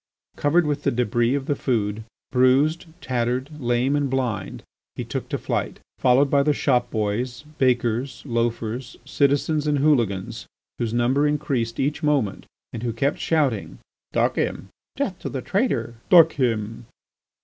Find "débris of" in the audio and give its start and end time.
0.91-1.45